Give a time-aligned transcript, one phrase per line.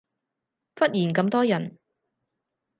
[0.77, 1.77] 忽然咁多人